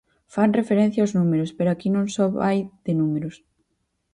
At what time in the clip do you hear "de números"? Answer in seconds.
2.85-3.35